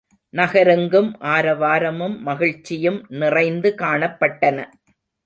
நகரெங்கும் 0.33 1.09
ஆரவாரமும் 1.33 2.15
மகிழ்ச்சியும் 2.19 3.05
நிறைந்து 3.15 3.75
காணப்பட்டன. 3.77 4.57